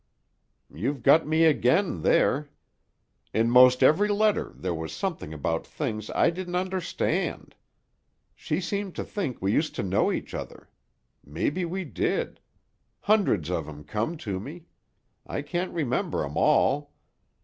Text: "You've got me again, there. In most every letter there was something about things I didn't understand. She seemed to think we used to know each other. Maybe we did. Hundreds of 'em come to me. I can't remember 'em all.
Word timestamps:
"You've 0.73 1.03
got 1.03 1.27
me 1.27 1.45
again, 1.45 2.01
there. 2.01 2.49
In 3.35 3.51
most 3.51 3.83
every 3.83 4.07
letter 4.07 4.51
there 4.55 4.73
was 4.73 4.91
something 4.91 5.31
about 5.31 5.67
things 5.67 6.09
I 6.15 6.31
didn't 6.31 6.55
understand. 6.55 7.53
She 8.35 8.61
seemed 8.61 8.95
to 8.95 9.03
think 9.03 9.43
we 9.43 9.51
used 9.51 9.75
to 9.75 9.83
know 9.83 10.11
each 10.11 10.33
other. 10.33 10.71
Maybe 11.23 11.65
we 11.65 11.83
did. 11.85 12.39
Hundreds 13.01 13.51
of 13.51 13.69
'em 13.69 13.83
come 13.83 14.17
to 14.25 14.39
me. 14.39 14.65
I 15.27 15.43
can't 15.43 15.71
remember 15.71 16.23
'em 16.25 16.35
all. 16.35 16.93